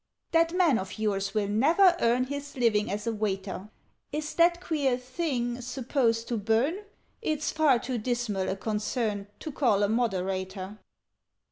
[0.31, 3.69] "That man of yours will never earn His living as a waiter!
[4.11, 6.79] Is that queer thing supposed to burn?
[7.21, 10.79] (It's far too dismal a concern To call a Moderator).